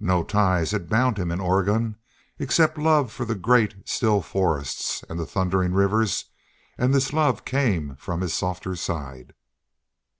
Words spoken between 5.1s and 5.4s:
the